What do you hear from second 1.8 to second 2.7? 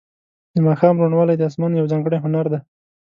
ځانګړی هنر دی.